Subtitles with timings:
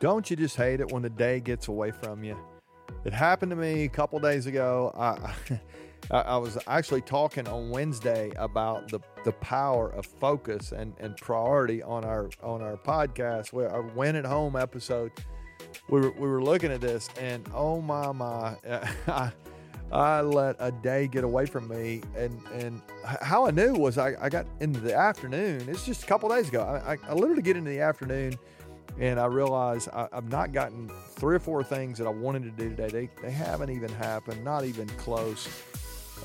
[0.00, 2.34] Don't you just hate it when the day gets away from you?
[3.04, 4.92] It happened to me a couple days ago.
[4.96, 5.34] I,
[6.10, 11.82] I, was actually talking on Wednesday about the, the power of focus and, and priority
[11.82, 15.12] on our on our podcast, where our Win at Home episode.
[15.90, 18.56] We were, we were looking at this, and oh my my,
[19.06, 19.30] I,
[19.92, 24.14] I let a day get away from me, and and how I knew was I,
[24.18, 25.68] I got into the afternoon.
[25.68, 26.62] It's just a couple days ago.
[26.62, 28.38] I, I, I literally get into the afternoon
[29.00, 32.50] and I realize I, have not gotten three or four things that I wanted to
[32.50, 32.88] do today.
[32.88, 35.48] They, they haven't even happened, not even close.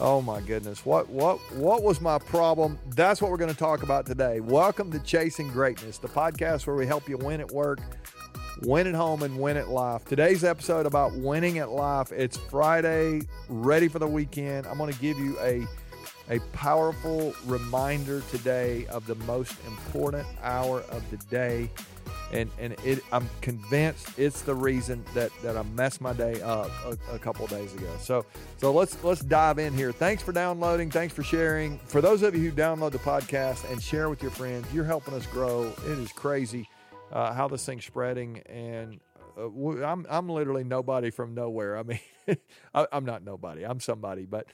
[0.02, 0.86] Oh my goodness.
[0.86, 2.78] What what what was my problem?
[2.96, 4.42] That's what we're going to talk about today.
[4.42, 7.80] Welcome to Chasing Greatness, the podcast where we help you win at work,
[8.64, 10.04] win at home and win at life.
[10.04, 12.12] Today's episode about winning at life.
[12.12, 14.68] It's Friday, ready for the weekend.
[14.68, 15.66] I'm going to give you a
[16.30, 21.70] a powerful reminder today of the most important hour of the day
[22.32, 26.70] and and it I'm convinced it's the reason that that I messed my day up
[26.86, 27.90] a, a couple days ago.
[28.00, 28.26] So
[28.58, 29.92] so let's let's dive in here.
[29.92, 30.92] Thanks for downloading.
[30.92, 31.78] Thanks for sharing.
[31.86, 35.14] For those of you who download the podcast and share with your friends, you're helping
[35.14, 35.72] us grow.
[35.86, 36.68] It is crazy
[37.12, 39.00] uh, how this thing's spreading, and
[39.38, 41.78] uh, I'm I'm literally nobody from nowhere.
[41.78, 42.00] I mean,
[42.74, 43.64] I, am not nobody.
[43.66, 44.48] I'm somebody, but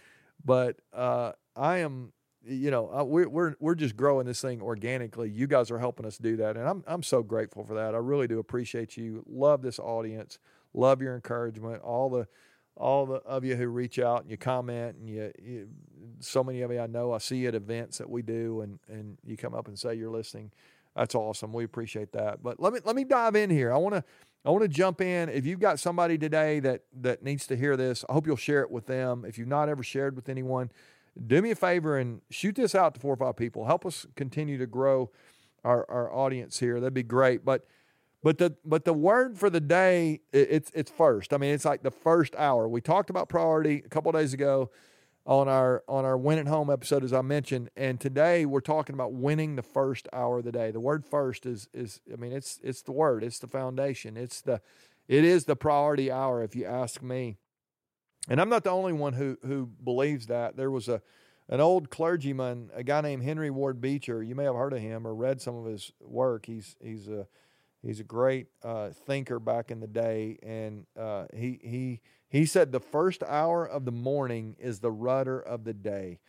[0.43, 2.13] but uh, I am
[2.45, 5.29] you know, uh, we're, we're, we're just growing this thing organically.
[5.29, 6.57] You guys are helping us do that.
[6.57, 7.93] And I'm, I'm so grateful for that.
[7.93, 9.23] I really do appreciate you.
[9.27, 10.39] Love this audience.
[10.73, 11.81] Love your encouragement.
[11.81, 12.27] All the,
[12.75, 15.67] all the of you who reach out and you comment and you, you,
[16.19, 19.17] so many of you I know I see at events that we do and and
[19.25, 20.51] you come up and say you're listening.
[20.95, 21.53] That's awesome.
[21.53, 22.41] We appreciate that.
[22.41, 23.73] But let me let me dive in here.
[23.73, 24.03] I want to
[24.43, 25.29] I want to jump in.
[25.29, 28.61] If you've got somebody today that that needs to hear this, I hope you'll share
[28.61, 29.25] it with them.
[29.27, 30.71] If you've not ever shared with anyone,
[31.27, 33.65] do me a favor and shoot this out to four or five people.
[33.65, 35.11] Help us continue to grow
[35.63, 36.79] our, our audience here.
[36.79, 37.43] That'd be great.
[37.45, 37.65] But
[38.23, 41.33] but the but the word for the day it's it's first.
[41.33, 42.67] I mean, it's like the first hour.
[42.67, 44.69] We talked about priority a couple days ago
[45.25, 48.93] on our on our win at home episode, as I mentioned, and today we're talking
[48.93, 50.71] about winning the first hour of the day.
[50.71, 53.23] The word first is is I mean it's it's the word.
[53.23, 54.17] It's the foundation.
[54.17, 54.61] It's the
[55.07, 57.37] it is the priority hour if you ask me.
[58.29, 60.55] And I'm not the only one who who believes that.
[60.55, 61.01] There was a
[61.49, 64.23] an old clergyman, a guy named Henry Ward Beecher.
[64.23, 66.45] You may have heard of him or read some of his work.
[66.45, 67.27] He's he's a
[67.83, 72.71] he's a great uh, thinker back in the day, and uh, he he he said
[72.71, 76.19] the first hour of the morning is the rudder of the day.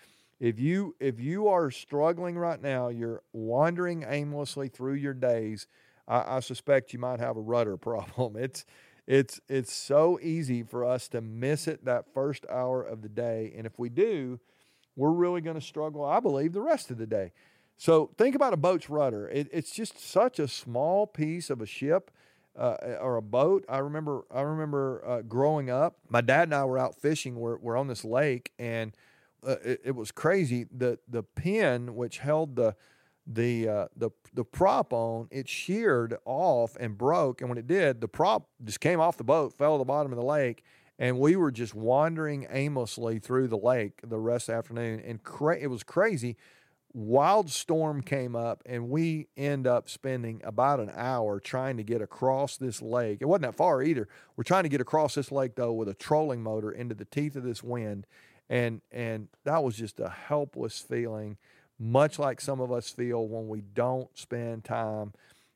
[0.40, 5.68] If you if you are struggling right now, you're wandering aimlessly through your days.
[6.08, 8.36] I, I suspect you might have a rudder problem.
[8.36, 8.64] It's
[9.06, 13.52] it's it's so easy for us to miss it that first hour of the day,
[13.56, 14.38] and if we do,
[14.96, 16.04] we're really going to struggle.
[16.04, 17.32] I believe the rest of the day.
[17.76, 19.28] So think about a boat's rudder.
[19.28, 22.10] It, it's just such a small piece of a ship
[22.56, 23.64] uh, or a boat.
[23.68, 25.98] I remember I remember uh, growing up.
[26.08, 27.36] My dad and I were out fishing.
[27.36, 28.96] We're, we're on this lake, and
[29.46, 30.66] uh, it, it, was crazy.
[30.70, 32.76] The the pin which held the
[33.26, 38.00] the uh, the the prop on it sheared off and broke and when it did
[38.00, 40.64] the prop just came off the boat fell to the bottom of the lake
[40.98, 45.22] and we were just wandering aimlessly through the lake the rest of the afternoon and
[45.22, 46.36] cra- it was crazy.
[46.94, 52.02] Wild storm came up and we end up spending about an hour trying to get
[52.02, 53.18] across this lake.
[53.22, 54.08] It wasn't that far either.
[54.36, 57.34] We're trying to get across this lake though with a trolling motor into the teeth
[57.34, 58.06] of this wind
[58.48, 61.36] and and that was just a helpless feeling
[61.78, 65.12] much like some of us feel when we don't spend time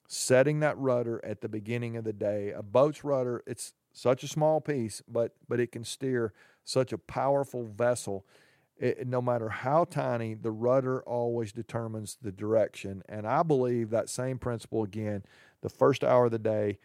[0.09, 2.51] setting that rudder at the beginning of the day.
[2.51, 6.33] A boat's rudder, it's such a small piece, but but it can steer
[6.65, 8.25] such a powerful vessel.
[8.79, 13.03] It, no matter how tiny, the rudder always determines the direction.
[13.09, 15.25] And I believe that same principle again.
[15.63, 16.79] The first hour of the day,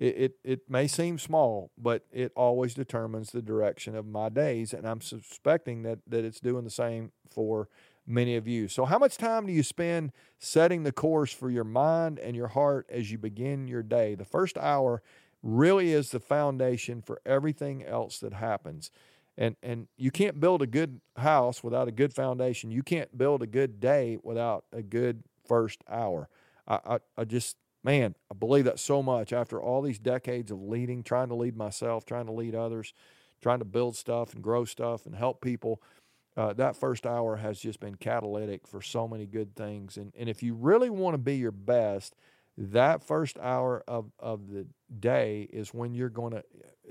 [0.00, 4.72] it, it, it may seem small, but it always determines the direction of my days.
[4.72, 7.68] And I'm suspecting that that it's doing the same for
[8.08, 8.68] many of you.
[8.68, 12.48] So, how much time do you spend setting the course for your mind and your
[12.48, 14.14] heart as you begin your day?
[14.14, 15.02] The first hour
[15.42, 18.90] really is the foundation for everything else that happens.
[19.36, 22.72] And, and you can't build a good house without a good foundation.
[22.72, 26.28] You can't build a good day without a good first hour.
[26.66, 30.60] I, I, I just, man, I believe that so much after all these decades of
[30.60, 32.92] leading, trying to lead myself, trying to lead others,
[33.40, 35.80] trying to build stuff and grow stuff and help people
[36.38, 39.96] uh, that first hour has just been catalytic for so many good things.
[39.96, 42.14] And, and if you really want to be your best,
[42.56, 44.64] that first hour of, of the
[45.00, 46.44] day is when you're going to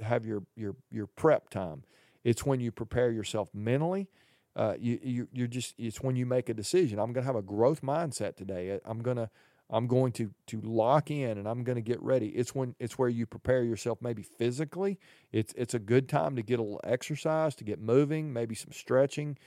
[0.04, 1.84] have your, your, your prep time.
[2.26, 4.10] It's when you prepare yourself mentally.
[4.54, 7.00] Uh, you, you, you're just, it's when you make a decision.
[7.00, 8.78] I'm going to have a growth mindset today.
[8.84, 9.30] I'm going to,
[9.70, 12.30] I'm going to to lock in and I'm going to get ready.
[12.30, 15.00] It's when it's where you prepare yourself maybe physically.
[15.32, 18.72] It's it's a good time to get a little exercise, to get moving, maybe some
[18.72, 19.38] stretching.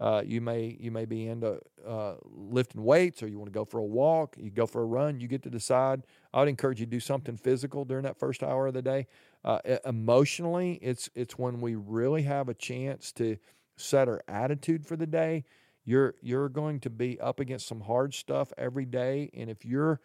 [0.00, 3.64] Uh, you may you may be into uh, lifting weights, or you want to go
[3.64, 4.36] for a walk.
[4.38, 5.20] You go for a run.
[5.20, 6.02] You get to decide.
[6.32, 9.06] I would encourage you to do something physical during that first hour of the day.
[9.44, 13.38] Uh, emotionally, it's it's when we really have a chance to
[13.76, 15.44] set our attitude for the day.
[15.88, 20.00] You're you're going to be up against some hard stuff every day, and if you're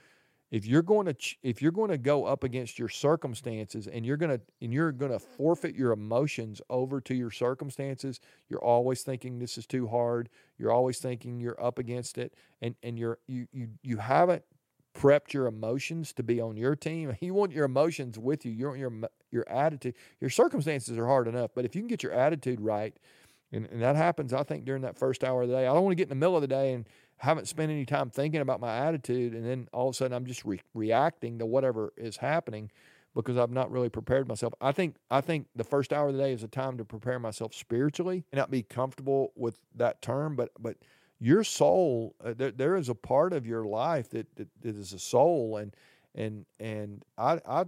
[0.50, 4.16] if you're going to if you're going to go up against your circumstances and you're
[4.16, 9.02] going to and you're going to forfeit your emotions over to your circumstances you're always
[9.02, 13.18] thinking this is too hard you're always thinking you're up against it and and you're
[13.28, 14.44] you you you haven't
[14.96, 17.18] prepped your emotions to be on your team.
[17.22, 18.52] You want your emotions with you.
[18.52, 18.94] You want your
[19.32, 19.96] your attitude.
[20.22, 22.96] Your circumstances are hard enough but if you can get your attitude right
[23.54, 25.84] and, and that happens i think during that first hour of the day i don't
[25.84, 26.86] want to get in the middle of the day and
[27.24, 30.26] haven't spent any time thinking about my attitude, and then all of a sudden I'm
[30.26, 32.70] just re- reacting to whatever is happening
[33.16, 34.54] because I've not really prepared myself.
[34.60, 37.20] I think I think the first hour of the day is a time to prepare
[37.20, 40.76] myself spiritually and not be comfortable with that term, but but
[41.20, 44.92] your soul uh, there, there is a part of your life that, that, that is
[44.92, 45.74] a soul and
[46.16, 47.64] and and I I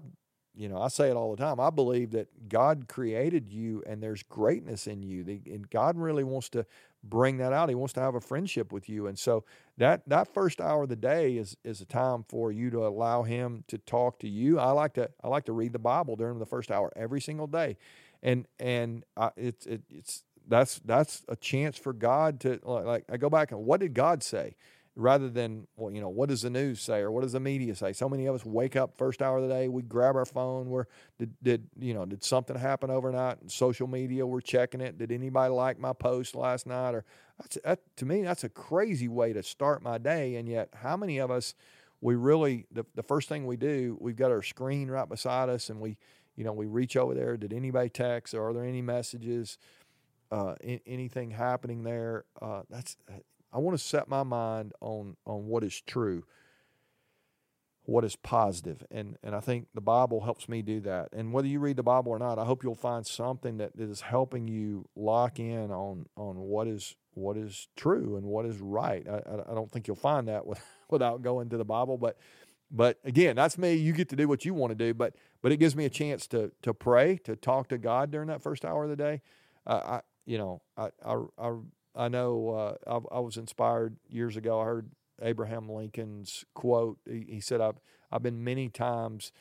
[0.55, 1.59] you know I say it all the time.
[1.59, 5.23] I believe that God created you and there's greatness in you.
[5.45, 6.65] And God really wants to
[7.03, 7.69] bring that out.
[7.69, 9.07] He wants to have a friendship with you.
[9.07, 9.43] And so
[9.77, 13.23] that that first hour of the day is is a time for you to allow
[13.23, 14.59] him to talk to you.
[14.59, 17.47] I like to I like to read the Bible during the first hour every single
[17.47, 17.77] day.
[18.23, 23.17] And and I, it's it, it's that's that's a chance for God to like I
[23.17, 24.55] go back and what did God say?
[24.95, 27.75] Rather than well, you know, what does the news say or what does the media
[27.75, 27.93] say?
[27.93, 30.69] So many of us wake up first hour of the day, we grab our phone.
[30.69, 30.85] We're
[31.19, 33.51] did, did you know did something happen overnight?
[33.51, 34.97] Social media, we're checking it.
[34.97, 36.95] Did anybody like my post last night?
[36.95, 37.05] Or
[37.63, 40.35] that, to me, that's a crazy way to start my day.
[40.35, 41.55] And yet, how many of us
[42.01, 45.69] we really the the first thing we do, we've got our screen right beside us,
[45.69, 45.97] and we
[46.35, 47.35] you know we reach over there.
[47.35, 48.33] Did anybody text?
[48.33, 49.57] Or are there any messages?
[50.31, 50.55] Uh,
[50.85, 52.25] anything happening there?
[52.41, 52.97] Uh, that's
[53.55, 56.25] I want to set my mind on on what is true,
[57.83, 61.09] what is positive, and and I think the Bible helps me do that.
[61.13, 64.01] And whether you read the Bible or not, I hope you'll find something that is
[64.01, 69.07] helping you lock in on on what is what is true and what is right.
[69.07, 70.59] I, I don't think you'll find that with,
[70.89, 72.17] without going to the Bible, but
[72.69, 73.75] but again, that's me.
[73.75, 75.89] You get to do what you want to do, but but it gives me a
[75.89, 79.21] chance to to pray, to talk to God during that first hour of the day.
[79.65, 81.53] Uh, I you know I I, I
[81.95, 84.59] I know uh, I, I, was inspired years ago.
[84.59, 84.89] I heard
[85.21, 86.97] Abraham Lincoln's quote.
[87.09, 87.79] He, he, said, "I've
[88.11, 89.31] I've been many times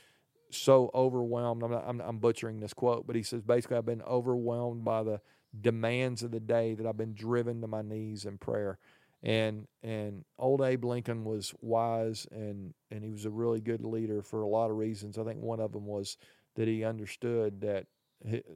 [0.51, 1.63] so overwhelmed.
[1.63, 5.03] I'm, not, I'm, I'm butchering this quote, but he says basically I've been overwhelmed by
[5.03, 5.21] the
[5.61, 8.79] demands of the day that I've been driven to my knees in prayer."
[9.23, 14.23] And and old Abe Lincoln was wise and and he was a really good leader
[14.23, 15.19] for a lot of reasons.
[15.19, 16.19] I think one of them was
[16.57, 17.87] that he understood that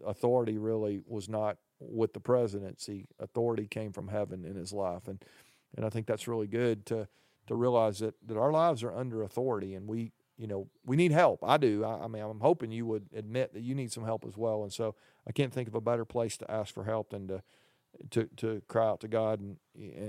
[0.06, 3.06] authority really was not with the presidency.
[3.18, 5.22] Authority came from heaven in his life, and
[5.76, 7.08] and I think that's really good to
[7.46, 11.12] to realize that that our lives are under authority, and we you know we need
[11.12, 11.40] help.
[11.42, 11.84] I do.
[11.84, 14.62] I, I mean, I'm hoping you would admit that you need some help as well,
[14.62, 14.94] and so
[15.26, 17.42] I can't think of a better place to ask for help than to
[18.10, 19.56] to to cry out to God in,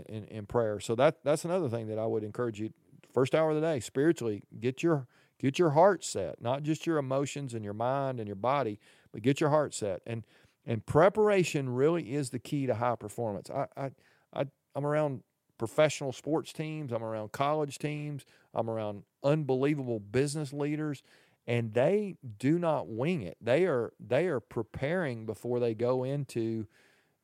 [0.07, 0.79] in, in prayer.
[0.79, 2.71] So that that's another thing that I would encourage you.
[3.13, 5.07] First hour of the day, spiritually, get your
[5.39, 8.79] get your heart set, not just your emotions and your mind and your body,
[9.11, 10.01] but get your heart set.
[10.05, 10.25] And
[10.65, 13.49] and preparation really is the key to high performance.
[13.49, 13.91] I, I,
[14.33, 15.23] I, I'm around
[15.57, 21.03] professional sports teams, I'm around college teams, I'm around unbelievable business leaders,
[21.47, 23.37] and they do not wing it.
[23.41, 26.67] They are they are preparing before they go into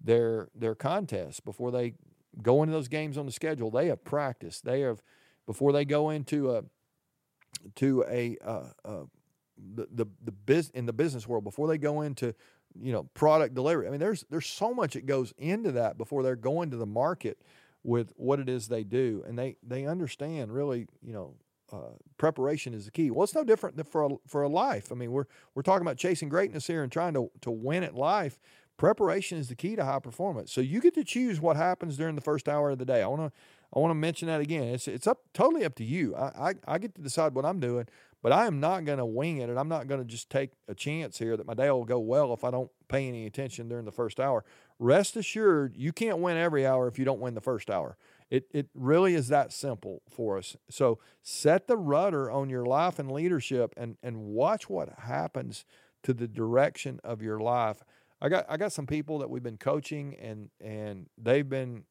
[0.02, 1.94] their their contests, before they
[2.42, 3.72] go into those games on the schedule.
[3.72, 4.66] They have practiced.
[4.66, 5.02] They have
[5.46, 6.64] before they go into a
[7.76, 9.04] to a uh, uh,
[9.58, 10.06] the the,
[10.46, 12.34] the in the business world before they go into
[12.80, 13.88] you know product delivery.
[13.88, 16.86] I mean, there's there's so much that goes into that before they're going to the
[16.86, 17.42] market
[17.84, 21.36] with what it is they do, and they they understand really you know
[21.72, 23.12] uh, preparation is the key.
[23.12, 24.92] Well, it's no different than for a, for a life.
[24.92, 27.96] I mean, we're we're talking about chasing greatness here and trying to to win at
[27.96, 28.40] life.
[28.78, 30.52] Preparation is the key to high performance.
[30.52, 33.02] So you get to choose what happens during the first hour of the day.
[33.02, 33.32] I want to
[33.74, 34.64] I want to mention that again.
[34.64, 36.16] It's it's up totally up to you.
[36.16, 37.88] I, I, I get to decide what I'm doing,
[38.26, 40.50] but I am not going to wing it, and I'm not going to just take
[40.68, 43.70] a chance here that my day will go well if I don't pay any attention
[43.70, 44.44] during the first hour.
[44.80, 47.98] Rest assured, you can't win every hour if you don't win the first hour.
[48.32, 50.58] It it really is that simple for us.
[50.72, 55.64] So set the rudder on your life and leadership, and and watch what happens
[56.02, 57.84] to the direction of your life.
[58.20, 61.84] I got I got some people that we've been coaching, and and they've been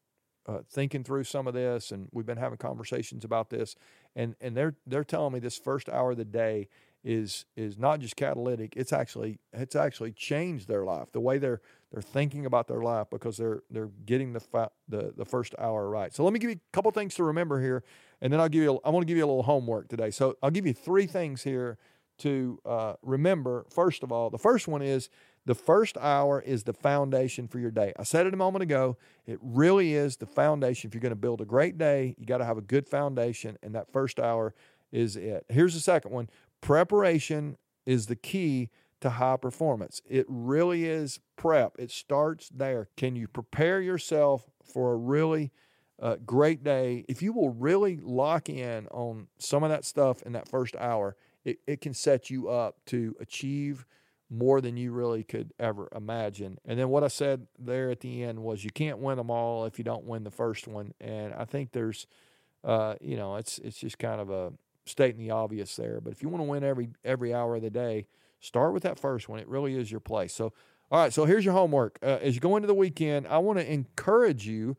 [0.47, 3.75] uh, thinking through some of this, and we've been having conversations about this,
[4.15, 6.67] and and they're they're telling me this first hour of the day
[7.03, 11.61] is is not just catalytic; it's actually it's actually changed their life, the way they're
[11.91, 16.13] they're thinking about their life because they're they're getting the the the first hour right.
[16.13, 17.83] So let me give you a couple things to remember here,
[18.21, 20.11] and then I'll give you I want to give you a little homework today.
[20.11, 21.77] So I'll give you three things here
[22.19, 23.65] to uh, remember.
[23.69, 25.09] First of all, the first one is
[25.45, 27.93] the first hour is the foundation for your day.
[27.97, 28.97] I said it a moment ago.
[29.27, 30.87] It really is the foundation.
[30.87, 33.57] If you're going to build a great day, you got to have a good foundation,
[33.61, 34.53] and that first hour
[34.91, 35.45] is it.
[35.49, 36.29] Here's the second one
[36.61, 38.69] preparation is the key
[39.01, 40.01] to high performance.
[40.09, 42.89] It really is prep, it starts there.
[42.97, 45.51] Can you prepare yourself for a really
[46.01, 47.05] uh, great day?
[47.07, 51.15] If you will really lock in on some of that stuff in that first hour,
[51.43, 53.85] it, it can set you up to achieve
[54.29, 56.57] more than you really could ever imagine.
[56.65, 59.65] And then what I said there at the end was you can't win them all
[59.65, 60.93] if you don't win the first one.
[60.99, 62.07] And I think there's,
[62.63, 64.53] uh, you know, it's it's just kind of a
[64.85, 65.99] stating the obvious there.
[66.01, 68.07] But if you want to win every every hour of the day,
[68.39, 69.39] start with that first one.
[69.39, 70.33] It really is your place.
[70.33, 70.53] So,
[70.91, 71.13] all right.
[71.13, 71.99] So here's your homework.
[72.01, 74.75] Uh, as you go into the weekend, I want to encourage you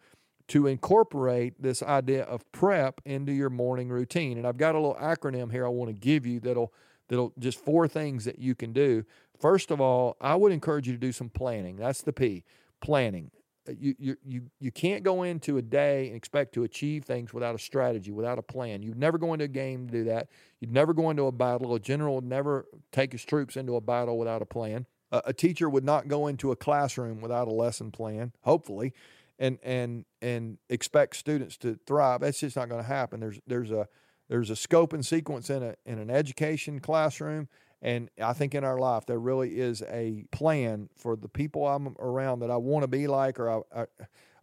[0.49, 4.39] to incorporate this idea of prep into your morning routine.
[4.39, 6.73] And I've got a little acronym here I want to give you that'll
[7.09, 9.05] that'll just four things that you can do.
[9.39, 11.77] First of all, I would encourage you to do some planning.
[11.77, 12.45] That's the P,
[12.81, 13.31] planning.
[13.69, 17.35] Uh, you, you, you, you can't go into a day and expect to achieve things
[17.35, 18.83] without a strategy, without a plan.
[18.83, 20.29] You'd never go into a game to do that.
[20.61, 21.75] You'd never go into a battle.
[21.75, 24.87] A general would never take his troops into a battle without a plan.
[25.13, 28.93] A teacher would not go into a classroom without a lesson plan, hopefully,
[29.39, 32.21] and and and expect students to thrive.
[32.21, 33.21] That's just not going to happen.
[33.21, 33.87] There's there's a
[34.29, 37.49] there's a scope and sequence in a in an education classroom
[37.83, 41.95] and I think in our life, there really is a plan for the people I'm
[41.99, 43.87] around that I want to be like, or I, I,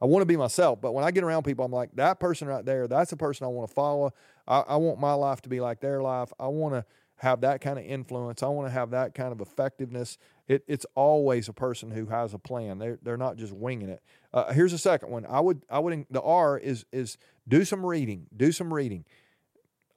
[0.02, 0.80] I want to be myself.
[0.82, 3.46] But when I get around people, I'm like, that person right there, that's the person
[3.46, 4.14] I want to follow.
[4.48, 6.32] I, I want my life to be like their life.
[6.40, 6.86] I want to
[7.18, 8.44] have that kind of influence.
[8.44, 10.18] I want to have that kind of effectiveness.
[10.48, 12.78] It, it's always a person who has a plan.
[12.78, 14.04] They're, they're not just winging it.
[14.34, 15.26] Uh, here's a second one.
[15.26, 19.06] I would, I would, the R is, is do some reading, do some reading.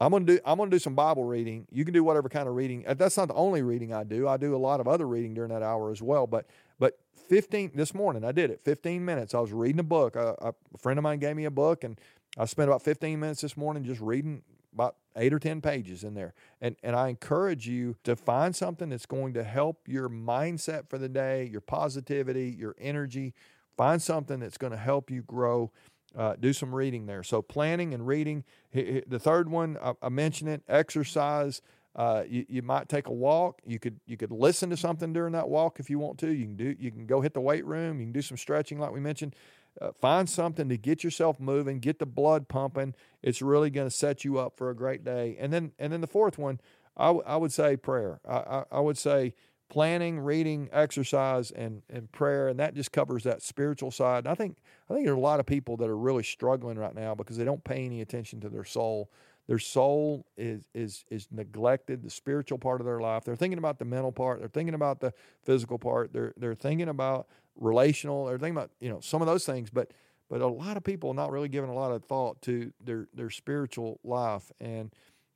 [0.01, 1.67] I'm gonna do I'm gonna do some Bible reading.
[1.71, 2.85] You can do whatever kind of reading.
[2.87, 4.29] Uh, that's not the only reading I do.
[4.29, 6.27] I do a lot of other reading during that hour as well.
[6.27, 6.47] But
[6.79, 6.99] but
[7.29, 8.61] 15 this morning I did it.
[8.65, 9.35] 15 minutes.
[9.35, 10.17] I was reading a book.
[10.17, 11.99] A, a friend of mine gave me a book, and
[12.37, 14.43] I spent about 15 minutes this morning just reading
[14.75, 16.35] about eight or 10 pages in there.
[16.61, 20.99] And and I encourage you to find something that's going to help your mindset for
[20.99, 23.33] the day, your positivity, your energy.
[23.79, 25.71] Find something that's going to help you grow
[26.17, 27.23] uh, do some reading there.
[27.23, 28.45] So planning and reading.
[28.73, 31.61] The third one, I, mentioned it, exercise.
[31.95, 33.61] Uh, you, you might take a walk.
[33.65, 36.31] You could you could listen to something during that walk if you want to.
[36.31, 38.01] You can do you can go hit the weight room.
[38.01, 39.35] You can do some stretching like we mentioned.
[39.81, 42.95] Uh, find something to get yourself moving, get the blood pumping.
[43.23, 45.37] It's really going to set you up for a great day.
[45.39, 46.61] And then and then the fourth one,
[46.97, 48.21] I, w- I would say prayer.
[48.27, 49.35] I, I, I would say
[49.69, 54.25] planning, reading, exercise, and and prayer, and that just covers that spiritual side.
[54.25, 54.57] And I think
[54.89, 57.37] I think there are a lot of people that are really struggling right now because
[57.37, 59.11] they don't pay any attention to their soul.
[59.49, 63.25] Their soul is is is neglected, the spiritual part of their life.
[63.25, 64.41] They're thinking about the mental part.
[64.41, 65.13] They're thinking about the
[65.45, 66.13] physical part.
[66.13, 68.27] They're they're thinking about relational.
[68.27, 69.93] They're thinking about you know some of those things, but
[70.29, 73.09] but a lot of people are not really giving a lot of thought to their
[73.15, 74.51] their spiritual life.
[74.61, 74.93] And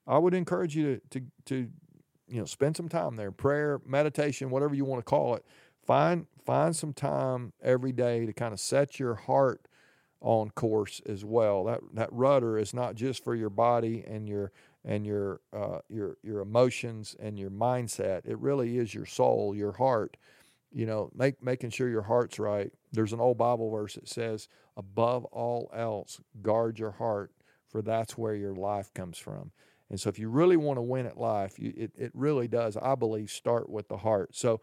[0.06, 1.68] I would encourage you to to to
[2.30, 5.44] you know, spend some time there, prayer, meditation, whatever you want to call it.
[5.84, 9.66] Find find some time every day to kind of set your heart
[10.20, 11.64] on course as well.
[11.64, 14.52] That that rudder is not just for your body and your
[14.84, 18.26] and your uh, your your emotions and your mindset.
[18.26, 20.16] It really is your soul, your heart.
[20.72, 22.72] You know, make making sure your heart's right.
[22.92, 27.32] There's an old Bible verse that says, "Above all else, guard your heart,
[27.66, 29.50] for that's where your life comes from."
[29.90, 32.76] And so, if you really want to win at life, you, it, it really does,
[32.76, 34.34] I believe, start with the heart.
[34.34, 34.60] So,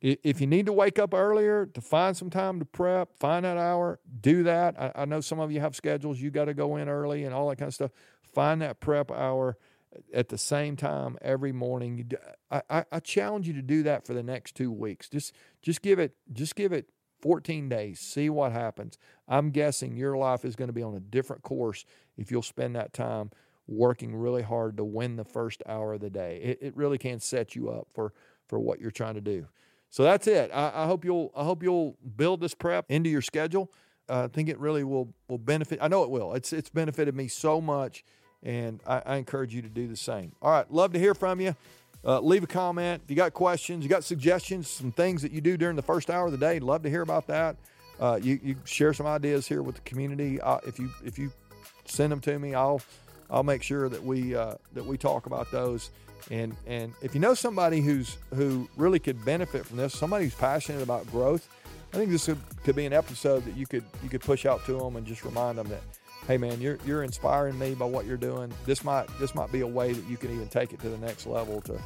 [0.00, 3.56] if you need to wake up earlier to find some time to prep, find that
[3.56, 4.80] hour, do that.
[4.80, 7.34] I, I know some of you have schedules, you got to go in early and
[7.34, 7.90] all that kind of stuff.
[8.22, 9.56] Find that prep hour
[10.14, 12.10] at the same time every morning.
[12.50, 15.08] I, I, I challenge you to do that for the next two weeks.
[15.08, 17.98] Just just give it just give it 14 days.
[17.98, 18.98] See what happens.
[19.26, 21.84] I'm guessing your life is going to be on a different course
[22.16, 23.30] if you'll spend that time
[23.68, 26.40] working really hard to win the first hour of the day.
[26.42, 28.12] It, it really can set you up for
[28.48, 29.46] for what you're trying to do.
[29.90, 30.50] So that's it.
[30.52, 33.70] I, I hope you'll I hope you'll build this prep into your schedule.
[34.08, 35.78] Uh, I think it really will will benefit.
[35.82, 36.34] I know it will.
[36.34, 38.04] It's it's benefited me so much,
[38.42, 40.32] and I, I encourage you to do the same.
[40.42, 41.54] All right, love to hear from you.
[42.04, 45.40] Uh, leave a comment if you got questions, you got suggestions, some things that you
[45.40, 46.60] do during the first hour of the day.
[46.60, 47.56] Love to hear about that.
[48.00, 50.40] uh, you you share some ideas here with the community.
[50.40, 51.32] Uh, if you if you
[51.84, 52.80] send them to me, I'll
[53.30, 55.90] I'll make sure that we uh, that we talk about those.
[56.30, 60.34] And and if you know somebody who's who really could benefit from this, somebody who's
[60.34, 61.48] passionate about growth,
[61.92, 64.64] I think this could, could be an episode that you could you could push out
[64.66, 65.80] to them and just remind them that,
[66.26, 68.52] hey man, you're you're inspiring me by what you're doing.
[68.66, 70.98] This might this might be a way that you can even take it to the
[70.98, 71.80] next level to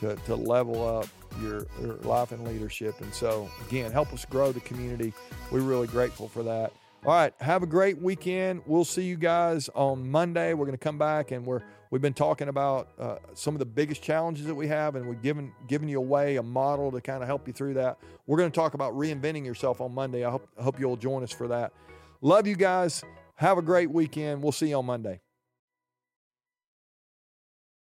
[0.00, 1.06] to, to level up
[1.40, 3.00] your, your life and leadership.
[3.00, 5.12] And so again, help us grow the community.
[5.50, 6.72] We're really grateful for that.
[7.06, 8.62] All right, have a great weekend.
[8.64, 10.54] We'll see you guys on Monday.
[10.54, 13.66] We're going to come back and we're we've been talking about uh, some of the
[13.66, 17.22] biggest challenges that we have, and we've given given you away a model to kind
[17.22, 17.98] of help you through that.
[18.26, 20.24] We're going to talk about reinventing yourself on Monday.
[20.24, 21.74] I hope I hope you'll join us for that.
[22.22, 23.04] Love you guys.
[23.34, 24.42] Have a great weekend.
[24.42, 25.20] We'll see you on Monday.